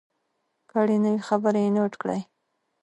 [0.69, 2.21] که اړینه وي خبرې یې نوټ کړئ.